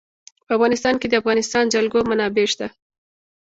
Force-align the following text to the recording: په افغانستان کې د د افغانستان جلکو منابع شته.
په 0.45 0.51
افغانستان 0.57 0.95
کې 0.99 1.07
د 1.07 1.11
د 1.15 1.19
افغانستان 1.21 1.63
جلکو 1.73 1.99
منابع 2.09 2.45
شته. 2.53 2.67